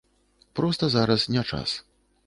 Проста 0.59 0.91
зараз 0.95 1.21
не 1.37 1.47
час. 1.53 1.81